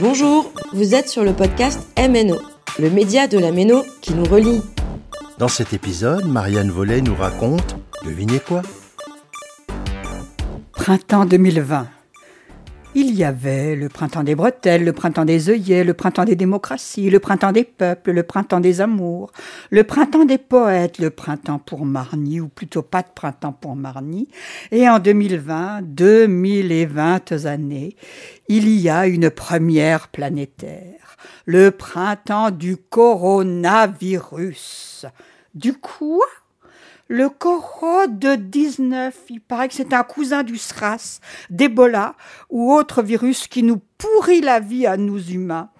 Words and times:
Bonjour, 0.00 0.50
vous 0.72 0.94
êtes 0.94 1.10
sur 1.10 1.24
le 1.24 1.34
podcast 1.34 1.86
MNO, 1.98 2.38
le 2.78 2.88
média 2.88 3.28
de 3.28 3.38
la 3.38 3.52
Méno 3.52 3.82
qui 4.00 4.14
nous 4.14 4.24
relie. 4.24 4.62
Dans 5.36 5.48
cet 5.48 5.74
épisode, 5.74 6.24
Marianne 6.24 6.70
Vollet 6.70 7.02
nous 7.02 7.14
raconte, 7.14 7.76
devinez 8.06 8.40
quoi? 8.40 8.62
Printemps 10.72 11.26
2020. 11.26 11.86
Il 12.96 13.14
y 13.14 13.22
avait 13.22 13.76
le 13.76 13.88
printemps 13.88 14.24
des 14.24 14.34
bretelles, 14.34 14.84
le 14.84 14.92
printemps 14.92 15.24
des 15.24 15.48
œillets, 15.48 15.84
le 15.84 15.94
printemps 15.94 16.24
des 16.24 16.34
démocraties, 16.34 17.08
le 17.08 17.20
printemps 17.20 17.52
des 17.52 17.62
peuples, 17.62 18.10
le 18.10 18.24
printemps 18.24 18.58
des 18.58 18.80
amours, 18.80 19.30
le 19.70 19.84
printemps 19.84 20.24
des 20.24 20.38
poètes, 20.38 20.98
le 20.98 21.10
printemps 21.10 21.60
pour 21.60 21.86
Marny, 21.86 22.40
ou 22.40 22.48
plutôt 22.48 22.82
pas 22.82 23.02
de 23.02 23.10
printemps 23.14 23.52
pour 23.52 23.76
Marny. 23.76 24.26
Et 24.72 24.88
en 24.88 24.98
2020, 24.98 25.82
2020 25.82 27.46
années, 27.46 27.94
il 28.48 28.68
y 28.68 28.90
a 28.90 29.06
une 29.06 29.30
première 29.30 30.08
planétaire, 30.08 31.16
le 31.46 31.70
printemps 31.70 32.50
du 32.50 32.76
coronavirus. 32.76 35.06
Du 35.54 35.74
quoi? 35.74 36.26
Le 37.10 37.28
de 38.06 38.36
19, 38.36 39.16
il 39.30 39.40
paraît 39.40 39.66
que 39.66 39.74
c'est 39.74 39.92
un 39.92 40.04
cousin 40.04 40.44
du 40.44 40.56
SRAS, 40.56 41.18
d'Ebola 41.50 42.14
ou 42.50 42.72
autre 42.72 43.02
virus 43.02 43.48
qui 43.48 43.64
nous 43.64 43.80
pourrit 43.98 44.40
la 44.40 44.60
vie 44.60 44.86
à 44.86 44.96
nous 44.96 45.20
humains. 45.20 45.70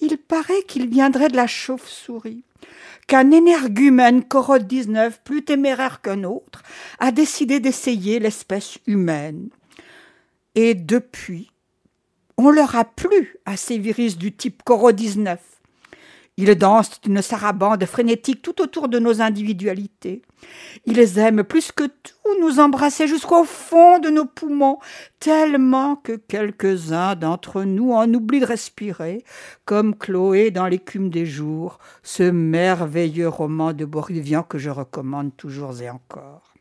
Il 0.00 0.16
paraît 0.16 0.62
qu'il 0.66 0.88
viendrait 0.88 1.28
de 1.28 1.36
la 1.36 1.46
chauve-souris 1.46 2.42
qu'un 3.06 3.30
énergumène 3.32 4.24
Corot 4.24 4.60
19, 4.60 5.20
plus 5.24 5.44
téméraire 5.44 6.00
qu'un 6.00 6.24
autre, 6.24 6.62
a 6.98 7.12
décidé 7.12 7.60
d'essayer 7.60 8.18
l'espèce 8.18 8.78
humaine. 8.86 9.50
Et 10.54 10.74
depuis, 10.74 11.50
on 12.38 12.48
leur 12.50 12.76
a 12.76 12.86
plu 12.86 13.36
à 13.44 13.58
ces 13.58 13.76
virus 13.76 14.16
du 14.16 14.34
type 14.34 14.62
Corot 14.62 14.92
19. 14.92 15.57
Ils 16.40 16.54
dansent 16.54 17.00
une 17.04 17.20
sarabande 17.20 17.84
frénétique 17.84 18.42
tout 18.42 18.62
autour 18.62 18.88
de 18.88 19.00
nos 19.00 19.20
individualités. 19.20 20.22
Ils 20.86 21.18
aiment 21.18 21.42
plus 21.42 21.72
que 21.72 21.82
tout 21.82 22.40
nous 22.40 22.60
embrasser 22.60 23.08
jusqu'au 23.08 23.42
fond 23.42 23.98
de 23.98 24.08
nos 24.08 24.24
poumons, 24.24 24.78
tellement 25.18 25.96
que 25.96 26.12
quelques-uns 26.12 27.16
d'entre 27.16 27.64
nous 27.64 27.90
en 27.92 28.14
oublient 28.14 28.38
de 28.38 28.46
respirer, 28.46 29.24
comme 29.64 29.96
Chloé 29.96 30.52
dans 30.52 30.68
l'écume 30.68 31.10
des 31.10 31.26
jours, 31.26 31.78
ce 32.04 32.22
merveilleux 32.22 33.28
roman 33.28 33.72
de 33.72 33.84
Boris 33.84 34.20
Vian 34.20 34.44
que 34.44 34.58
je 34.58 34.70
recommande 34.70 35.36
toujours 35.36 35.82
et 35.82 35.90
encore. 35.90 36.54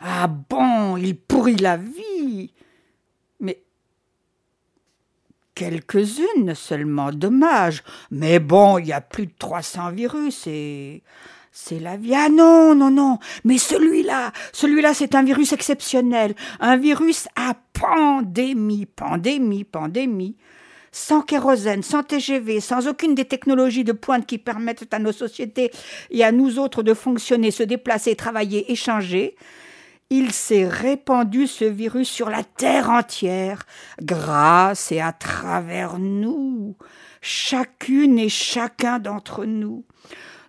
Ah 0.00 0.26
bon, 0.26 0.96
il 0.96 1.16
pourrit 1.16 1.54
la 1.54 1.76
vie. 1.76 2.50
Mais 3.38 3.62
Quelques-unes 5.54 6.54
seulement, 6.54 7.12
dommage. 7.12 7.84
Mais 8.10 8.40
bon, 8.40 8.78
il 8.78 8.86
y 8.86 8.92
a 8.92 9.00
plus 9.00 9.26
de 9.26 9.32
300 9.38 9.92
virus 9.92 10.46
et 10.48 11.02
c'est 11.52 11.78
la 11.78 11.96
vie. 11.96 12.14
Ah 12.14 12.28
non, 12.28 12.74
non, 12.74 12.90
non. 12.90 13.18
Mais 13.44 13.58
celui-là, 13.58 14.32
celui-là, 14.52 14.92
c'est 14.94 15.14
un 15.14 15.22
virus 15.22 15.52
exceptionnel. 15.52 16.34
Un 16.58 16.76
virus 16.76 17.28
à 17.36 17.54
pandémie, 17.72 18.86
pandémie, 18.86 19.62
pandémie. 19.62 20.36
Sans 20.90 21.22
kérosène, 21.22 21.82
sans 21.82 22.02
TGV, 22.02 22.60
sans 22.60 22.88
aucune 22.88 23.14
des 23.14 23.24
technologies 23.24 23.84
de 23.84 23.92
pointe 23.92 24.26
qui 24.26 24.38
permettent 24.38 24.92
à 24.92 24.98
nos 24.98 25.12
sociétés 25.12 25.70
et 26.10 26.24
à 26.24 26.32
nous 26.32 26.58
autres 26.58 26.82
de 26.82 26.94
fonctionner, 26.94 27.50
se 27.50 27.64
déplacer, 27.64 28.14
travailler, 28.14 28.70
échanger, 28.70 29.36
il 30.10 30.32
s'est 30.32 30.68
répandu 30.68 31.46
ce 31.46 31.64
virus 31.64 32.08
sur 32.08 32.30
la 32.30 32.44
terre 32.44 32.90
entière, 32.90 33.64
grâce 34.00 34.92
et 34.92 35.00
à 35.00 35.12
travers 35.12 35.98
nous, 35.98 36.76
chacune 37.20 38.18
et 38.18 38.28
chacun 38.28 38.98
d'entre 38.98 39.44
nous. 39.44 39.84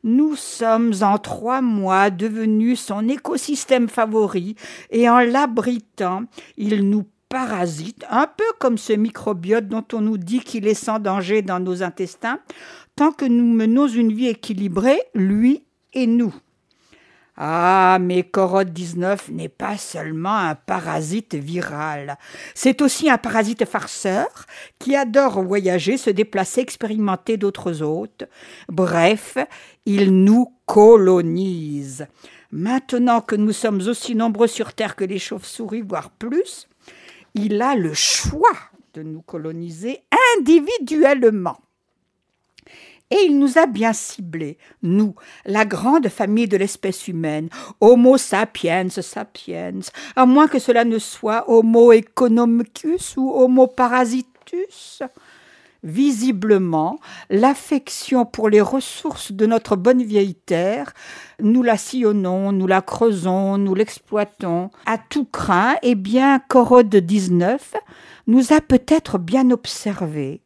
Nous 0.04 0.36
sommes 0.36 0.94
en 1.02 1.18
trois 1.18 1.62
mois 1.62 2.12
devenus 2.12 2.80
son 2.80 3.08
écosystème 3.08 3.90
favori, 3.90 4.56
et 4.92 5.10
en 5.10 5.20
l'abritant, 5.20 6.26
il 6.58 6.88
nous 6.90 7.06
parasite, 7.30 8.06
un 8.10 8.28
peu 8.28 8.44
comme 8.60 8.78
ce 8.78 8.94
microbiote 8.94 9.68
dont 9.68 9.86
on 9.94 10.02
nous 10.02 10.18
dit 10.18 10.42
qu'il 10.42 10.68
est 10.68 10.76
sans 10.76 11.00
danger 11.00 11.42
dans 11.42 11.60
nos 11.60 11.82
intestins, 11.82 12.40
tant 12.96 13.12
que 13.12 13.26
nous 13.26 13.52
menons 13.52 13.88
une 13.88 14.14
vie 14.14 14.28
équilibrée, 14.28 15.02
lui 15.16 15.64
et 15.94 16.08
nous. 16.08 16.34
Ah, 17.38 17.98
mais 18.00 18.24
Corot 18.24 18.64
19 18.64 19.30
n'est 19.32 19.50
pas 19.50 19.78
seulement 19.78 20.38
un 20.38 20.56
parasite 20.56 21.36
viral, 21.36 22.18
c'est 22.54 22.82
aussi 22.82 23.10
un 23.10 23.18
parasite 23.18 23.66
farceur 23.66 24.28
qui 24.80 24.96
adore 24.96 25.44
voyager, 25.44 25.98
se 25.98 26.10
déplacer, 26.10 26.62
expérimenter 26.62 27.36
d'autres 27.36 27.82
hôtes. 27.82 28.24
Bref, 28.70 29.38
il 29.86 30.24
nous 30.24 30.54
colonise. 30.66 32.08
Maintenant 32.52 33.20
que 33.20 33.36
nous 33.36 33.52
sommes 33.52 33.82
aussi 33.82 34.16
nombreux 34.16 34.48
sur 34.48 34.74
Terre 34.74 34.96
que 34.96 35.04
les 35.04 35.20
chauves-souris, 35.20 35.82
voire 35.82 36.12
plus, 36.12 36.70
il 37.34 37.62
a 37.62 37.76
le 37.76 37.94
choix 37.94 38.56
de 38.94 39.04
nous 39.04 39.22
coloniser 39.22 40.04
individuellement. 40.38 41.60
Et 43.12 43.28
il 43.28 43.38
nous 43.38 43.60
a 43.60 43.68
bien 43.68 43.94
ciblés, 43.94 44.58
nous, 44.82 45.14
la 45.46 45.64
grande 45.64 46.08
famille 46.10 46.48
de 46.48 46.58
l'espèce 46.58 47.08
humaine, 47.08 47.50
Homo 47.80 48.18
sapiens 48.18 48.90
sapiens, 48.90 49.80
à 50.16 50.26
moins 50.26 50.48
que 50.48 50.58
cela 50.58 50.86
ne 50.86 50.98
soit 50.98 51.48
Homo 51.48 51.92
economicus 51.92 53.16
ou 53.18 53.32
Homo 53.32 53.68
parasitus. 53.68 55.04
Visiblement, 55.84 57.00
l'affection 57.30 58.26
pour 58.26 58.50
les 58.50 58.60
ressources 58.60 59.32
de 59.32 59.46
notre 59.46 59.76
bonne 59.76 60.02
vieille 60.02 60.34
terre, 60.34 60.92
nous 61.40 61.62
la 61.62 61.78
sillonnons, 61.78 62.52
nous 62.52 62.66
la 62.66 62.82
creusons, 62.82 63.60
nous 63.60 63.76
l'exploitons. 63.76 64.72
À 64.88 64.98
tout 64.98 65.26
craint, 65.26 65.76
et 65.84 65.94
bien 65.94 66.40
Corode 66.40 66.96
19 66.96 67.76
nous 68.26 68.52
a 68.52 68.62
peut-être 68.62 69.20
bien 69.20 69.52
observés 69.52 70.42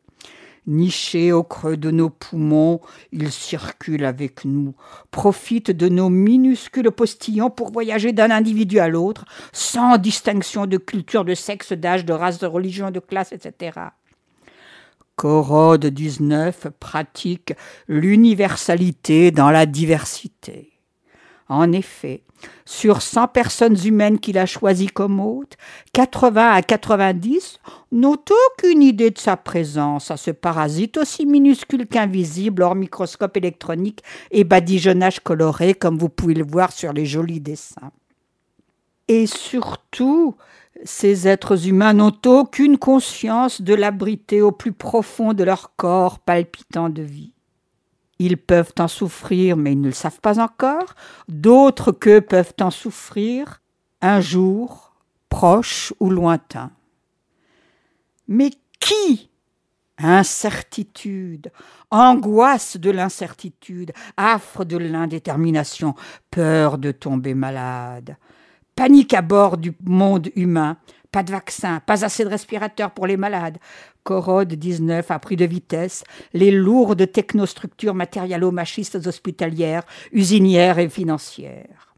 Niché 0.67 1.31
au 1.31 1.43
creux 1.43 1.77
de 1.77 1.91
nos 1.91 2.09
poumons, 2.09 2.79
il 3.11 3.31
circule 3.31 4.05
avec 4.05 4.45
nous, 4.45 4.75
profite 5.11 5.71
de 5.71 5.89
nos 5.89 6.09
minuscules 6.09 6.91
postillons 6.91 7.49
pour 7.49 7.71
voyager 7.71 8.13
d'un 8.13 8.31
individu 8.31 8.79
à 8.79 8.87
l'autre, 8.87 9.25
sans 9.51 9.97
distinction 9.97 10.65
de 10.65 10.77
culture, 10.77 11.25
de 11.25 11.33
sexe, 11.33 11.73
d'âge, 11.73 12.05
de 12.05 12.13
race, 12.13 12.39
de 12.39 12.47
religion, 12.47 12.91
de 12.91 12.99
classe, 12.99 13.31
etc. 13.31 13.79
Corode 15.15 15.85
19 15.85 16.67
pratique 16.79 17.53
l'universalité 17.87 19.31
dans 19.31 19.51
la 19.51 19.65
diversité. 19.65 20.78
En 21.49 21.71
effet, 21.71 22.21
sur 22.65 23.01
100 23.01 23.29
personnes 23.29 23.77
humaines 23.83 24.19
qu'il 24.19 24.37
a 24.37 24.45
choisies 24.45 24.87
comme 24.87 25.19
hôtes, 25.19 25.57
80 25.93 26.51
à 26.51 26.61
90 26.61 27.59
n'ont 27.91 28.17
aucune 28.51 28.83
idée 28.83 29.09
de 29.09 29.17
sa 29.17 29.35
présence 29.35 30.11
à 30.11 30.17
ce 30.17 30.29
parasite 30.29 30.97
aussi 30.97 31.25
minuscule 31.25 31.87
qu'invisible 31.87 32.61
hors 32.61 32.75
microscope 32.75 33.35
électronique 33.35 34.03
et 34.29 34.43
badigeonnage 34.43 35.21
coloré 35.21 35.73
comme 35.73 35.97
vous 35.97 36.09
pouvez 36.09 36.35
le 36.35 36.45
voir 36.45 36.71
sur 36.71 36.93
les 36.93 37.07
jolis 37.07 37.41
dessins. 37.41 37.91
Et 39.07 39.25
surtout, 39.25 40.35
ces 40.83 41.27
êtres 41.27 41.67
humains 41.67 41.93
n'ont 41.93 42.15
aucune 42.27 42.77
conscience 42.77 43.61
de 43.63 43.73
l'abriter 43.73 44.43
au 44.43 44.51
plus 44.51 44.71
profond 44.71 45.33
de 45.33 45.43
leur 45.43 45.75
corps 45.75 46.19
palpitant 46.19 46.89
de 46.89 47.01
vie. 47.01 47.33
Ils 48.19 48.37
peuvent 48.37 48.73
en 48.79 48.87
souffrir, 48.87 49.55
mais 49.55 49.71
ils 49.71 49.81
ne 49.81 49.87
le 49.87 49.93
savent 49.93 50.19
pas 50.19 50.39
encore. 50.39 50.95
D'autres 51.27 51.91
qu'eux 51.91 52.21
peuvent 52.21 52.53
en 52.59 52.69
souffrir 52.69 53.61
un 54.01 54.19
jour, 54.21 54.93
proche 55.29 55.93
ou 55.99 56.09
lointain. 56.09 56.71
Mais 58.27 58.51
qui? 58.79 59.29
Incertitude, 59.97 61.51
angoisse 61.91 62.77
de 62.77 62.89
l'incertitude, 62.89 63.91
affre 64.15 64.63
de 64.63 64.77
l'indétermination, 64.77 65.93
peur 66.31 66.77
de 66.77 66.91
tomber 66.91 67.33
malade, 67.33 68.15
panique 68.75 69.13
à 69.13 69.21
bord 69.21 69.57
du 69.57 69.73
monde 69.83 70.29
humain, 70.37 70.77
pas 71.11 71.23
de 71.23 71.31
vaccin, 71.31 71.81
pas 71.85 72.05
assez 72.05 72.23
de 72.23 72.29
respirateurs 72.29 72.91
pour 72.91 73.07
les 73.07 73.17
malades. 73.17 73.57
Corode 74.03 74.53
19 74.53 75.11
a 75.11 75.19
pris 75.19 75.35
de 75.35 75.45
vitesse 75.45 76.03
les 76.33 76.51
lourdes 76.51 77.11
technostructures 77.11 77.93
matérialo-machistes 77.93 79.05
hospitalières, 79.05 79.83
usinières 80.11 80.79
et 80.79 80.89
financières. 80.89 81.95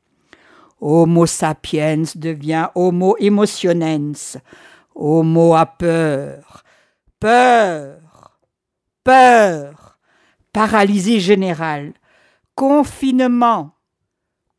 Homo 0.80 1.26
sapiens 1.28 2.04
devient 2.16 2.70
Homo 2.74 3.16
emotionens. 3.20 4.38
Homo 4.96 5.54
a 5.54 5.66
peur. 5.66 6.64
Peur. 7.20 8.40
Peur. 9.04 10.00
Paralysie 10.52 11.20
générale. 11.20 11.94
Confinement. 12.56 13.76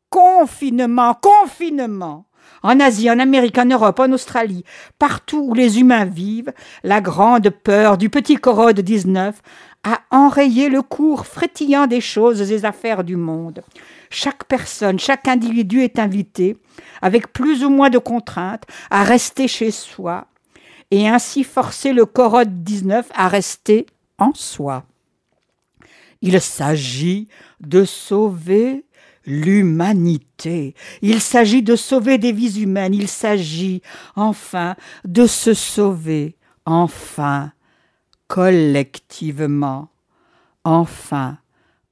Confinement. 0.09 1.13
Confinement 1.15 2.25
En 2.61 2.79
Asie, 2.79 3.09
en 3.09 3.19
Amérique, 3.19 3.57
en 3.57 3.65
Europe, 3.65 3.99
en 3.99 4.11
Australie, 4.11 4.63
partout 4.97 5.45
où 5.49 5.53
les 5.53 5.79
humains 5.79 6.05
vivent, 6.05 6.53
la 6.83 7.01
grande 7.01 7.49
peur 7.49 7.97
du 7.97 8.09
petit 8.09 8.35
Corode 8.35 8.79
19 8.79 9.41
a 9.83 9.99
enrayé 10.11 10.69
le 10.69 10.81
cours 10.81 11.25
frétillant 11.25 11.87
des 11.87 12.01
choses 12.01 12.51
et 12.51 12.65
affaires 12.65 13.03
du 13.03 13.17
monde. 13.17 13.61
Chaque 14.09 14.45
personne, 14.45 14.99
chaque 14.99 15.27
individu 15.27 15.81
est 15.81 15.99
invité, 15.99 16.55
avec 17.01 17.33
plus 17.33 17.63
ou 17.65 17.69
moins 17.69 17.89
de 17.89 17.97
contraintes, 17.97 18.63
à 18.89 19.03
rester 19.03 19.47
chez 19.47 19.71
soi, 19.71 20.27
et 20.91 21.07
ainsi 21.07 21.43
forcer 21.43 21.91
le 21.91 22.05
Corode 22.05 22.63
19 22.63 23.09
à 23.13 23.27
rester 23.27 23.85
en 24.19 24.33
soi. 24.33 24.85
Il 26.21 26.39
s'agit 26.39 27.27
de 27.59 27.83
sauver 27.83 28.85
l'humanité. 29.25 30.75
Il 31.01 31.21
s'agit 31.21 31.63
de 31.63 31.75
sauver 31.75 32.17
des 32.17 32.31
vies 32.31 32.61
humaines. 32.61 32.93
Il 32.93 33.07
s'agit, 33.07 33.81
enfin, 34.15 34.75
de 35.05 35.25
se 35.27 35.53
sauver, 35.53 36.37
enfin, 36.65 37.51
collectivement, 38.27 39.89
enfin, 40.63 41.37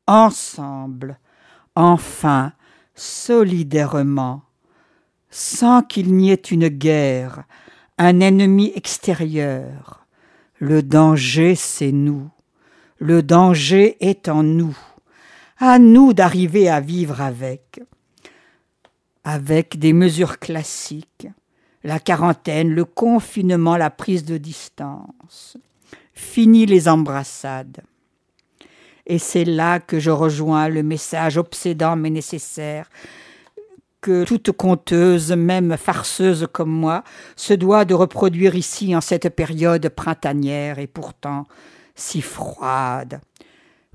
ensemble, 0.08 1.20
enfin, 1.76 2.54
solidairement, 2.96 4.44
sans 5.30 5.82
qu'il 5.82 6.14
n'y 6.14 6.32
ait 6.32 6.36
une 6.36 6.68
guerre, 6.68 7.44
un 7.98 8.20
ennemi 8.20 8.72
extérieur. 8.76 10.06
Le 10.58 10.84
danger, 10.84 11.56
c'est 11.56 11.92
nous. 11.92 12.30
Le 13.00 13.24
danger 13.24 13.98
est 14.00 14.30
en 14.30 14.44
nous. 14.44 14.78
À 15.64 15.78
nous 15.78 16.14
d'arriver 16.14 16.70
à 16.70 16.80
vivre 16.80 17.22
avec. 17.22 17.82
Avec 19.24 19.78
des 19.78 19.94
mesures 19.94 20.40
classiques, 20.40 21.28
la 21.84 22.00
quarantaine, 22.00 22.74
le 22.74 22.84
confinement, 22.84 23.78
la 23.78 23.92
prise 23.92 24.26
de 24.26 24.38
distance. 24.38 25.58
Fini 26.16 26.66
les 26.66 26.90
embrassades. 26.90 27.82
Et 29.06 29.20
c'est 29.20 29.46
là 29.46 29.80
que 29.80 30.00
je 30.00 30.10
rejoins 30.10 30.68
le 30.68 30.82
message 30.82 31.38
obsédant 31.38 31.96
mais 31.96 32.10
nécessaire 32.10 32.90
que 34.02 34.24
toute 34.24 34.52
conteuse, 34.54 35.32
même 35.32 35.78
farceuse 35.78 36.48
comme 36.52 36.72
moi, 36.72 37.04
se 37.36 37.54
doit 37.54 37.86
de 37.86 37.94
reproduire 37.94 38.56
ici 38.56 38.96
en 38.96 39.02
cette 39.02 39.30
période 39.30 39.88
printanière 39.90 40.80
et 40.80 40.88
pourtant 40.88 41.46
si 41.94 42.24
froide. 42.24 43.22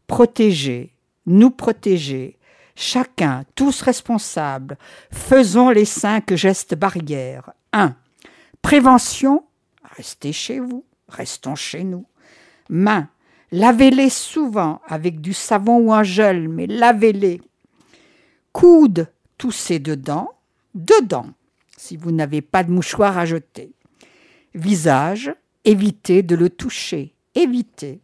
Protéger, 0.07 0.93
nous 1.27 1.51
protéger, 1.51 2.39
chacun, 2.75 3.45
tous 3.55 3.83
responsables, 3.83 4.79
faisons 5.11 5.71
les 5.71 5.85
cinq 5.85 6.35
gestes 6.35 6.75
barrières. 6.75 7.51
1. 7.73 7.95
Prévention, 8.63 9.45
restez 9.97 10.33
chez 10.33 10.61
vous, 10.61 10.85
restons 11.09 11.55
chez 11.55 11.85
nous. 11.85 12.07
Mains, 12.69 13.09
lavez-les 13.53 14.11
souvent 14.11 14.81
avec 14.87 15.21
du 15.21 15.33
savon 15.33 15.79
ou 15.79 15.93
un 15.93 16.03
gel, 16.03 16.49
mais 16.49 16.67
lavez-les. 16.67 17.41
Coudes, 18.53 19.09
toussez 19.39 19.79
dedans, 19.79 20.33
dedans, 20.75 21.29
si 21.77 21.97
vous 21.97 22.13
n'avez 22.13 22.41
pas 22.43 22.65
de 22.65 22.73
mouchoir 22.73 23.19
à 23.19 23.27
jeter. 23.27 23.73
Visage, 24.55 25.35
évitez 25.65 26.23
de 26.23 26.35
le 26.35 26.49
toucher, 26.49 27.15
évitez. 27.35 28.01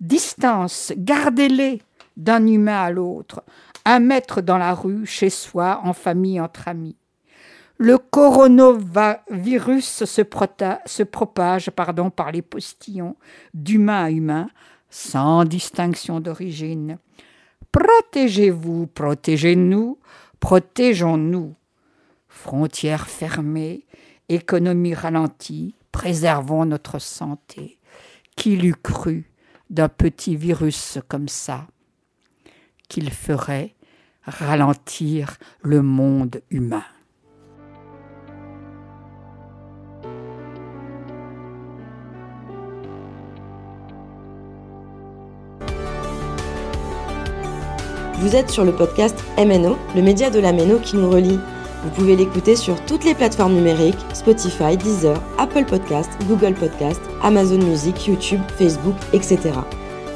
Distance, 0.00 0.92
gardez-les 0.96 1.82
d'un 2.16 2.46
humain 2.46 2.82
à 2.82 2.90
l'autre, 2.90 3.42
un 3.84 4.00
mètre 4.00 4.40
dans 4.40 4.58
la 4.58 4.74
rue, 4.74 5.06
chez 5.06 5.30
soi, 5.30 5.80
en 5.84 5.92
famille, 5.92 6.40
entre 6.40 6.68
amis. 6.68 6.96
Le 7.76 7.98
coronavirus 7.98 10.04
se, 10.04 11.02
propage 11.02 11.70
pardon, 11.70 12.10
par 12.10 12.30
les 12.30 12.42
postillons 12.42 13.16
d'humain 13.52 14.04
à 14.04 14.10
humain, 14.10 14.48
sans 14.90 15.44
distinction 15.44 16.20
d'origine. 16.20 16.98
Protégez-vous, 17.72 18.86
protégez-nous, 18.86 19.98
protégeons-nous. 20.38 21.54
Frontières 22.28 23.08
fermées, 23.08 23.86
économie 24.28 24.94
ralentie, 24.94 25.74
préservons 25.90 26.64
notre 26.64 27.00
santé. 27.00 27.78
Qui 28.36 28.56
l'eût 28.56 28.74
cru 28.74 29.30
d'un 29.70 29.88
petit 29.88 30.36
virus 30.36 30.98
comme 31.08 31.28
ça? 31.28 31.66
Qu'il 32.88 33.10
ferait 33.10 33.74
ralentir 34.26 35.36
le 35.62 35.82
monde 35.82 36.40
humain 36.50 36.84
Vous 48.24 48.36
êtes 48.36 48.48
sur 48.48 48.64
le 48.64 48.72
podcast 48.72 49.22
MNO, 49.36 49.76
le 49.94 50.00
média 50.00 50.30
de 50.30 50.38
la 50.38 50.52
Méno 50.52 50.78
qui 50.78 50.96
nous 50.96 51.10
relie. 51.10 51.38
Vous 51.82 51.90
pouvez 51.90 52.16
l'écouter 52.16 52.56
sur 52.56 52.82
toutes 52.86 53.04
les 53.04 53.14
plateformes 53.14 53.52
numériques, 53.52 53.98
Spotify, 54.14 54.78
Deezer, 54.78 55.20
Apple 55.36 55.66
Podcast, 55.66 56.10
Google 56.26 56.54
Podcast, 56.54 57.02
Amazon 57.22 57.58
Music, 57.58 58.06
YouTube, 58.06 58.40
Facebook, 58.56 58.94
etc. 59.12 59.50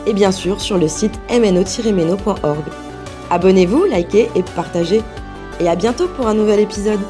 Et 0.08 0.14
bien 0.14 0.32
sûr 0.32 0.58
sur 0.58 0.78
le 0.78 0.88
site 0.88 1.20
mno-meno.org. 1.28 2.64
Abonnez-vous, 3.28 3.84
likez 3.84 4.30
et 4.34 4.42
partagez. 4.56 5.02
Et 5.60 5.68
à 5.68 5.76
bientôt 5.76 6.08
pour 6.08 6.26
un 6.28 6.34
nouvel 6.34 6.60
épisode. 6.60 7.00